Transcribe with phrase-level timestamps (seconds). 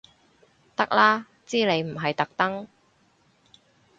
[0.75, 2.67] 得啦知你唔係特登